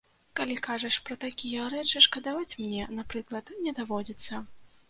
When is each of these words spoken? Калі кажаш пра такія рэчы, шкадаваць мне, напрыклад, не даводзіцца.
Калі 0.37 0.55
кажаш 0.67 0.95
пра 1.09 1.17
такія 1.25 1.67
рэчы, 1.75 2.03
шкадаваць 2.07 2.57
мне, 2.65 2.89
напрыклад, 3.01 3.53
не 3.67 3.79
даводзіцца. 3.83 4.45